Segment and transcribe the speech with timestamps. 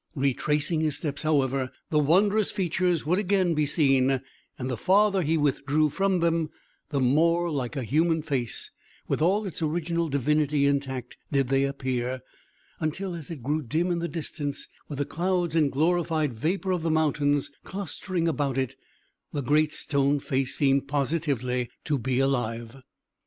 [0.15, 4.19] Retracing his steps, however, the wondrous features would again be seen;
[4.57, 6.49] and the farther he withdrew from them,
[6.89, 8.71] the more like a human face,
[9.07, 12.21] with all its original divinity intact did they appear;
[12.79, 16.81] until, as it grew dim in the distance, with the clouds and glorified vapour of
[16.81, 18.75] the mountains clustering about it,
[19.31, 22.77] the Great Stone Face seemed positively to be alive.